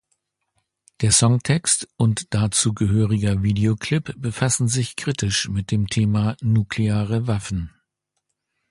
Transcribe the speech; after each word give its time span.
Der 1.01 1.11
Songtext 1.11 1.87
und 1.95 2.33
dazu 2.33 2.73
gehöriger 2.73 3.43
Videoclip 3.43 4.19
befassen 4.19 4.67
sich 4.67 4.95
kritisch 4.95 5.47
mit 5.47 5.69
dem 5.69 5.85
Thema 5.89 6.35
„Nukleare 6.41 7.27
Waffen“. 7.27 7.69